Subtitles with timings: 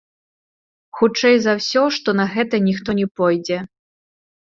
[1.01, 3.57] Хутчэй за ўсё, што на гэта ніхто не пойдзе.